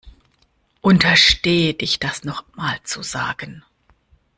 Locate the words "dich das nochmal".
1.75-2.79